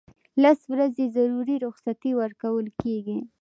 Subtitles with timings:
[0.43, 3.19] لس ورځې ضروري رخصتۍ ورکول کیږي.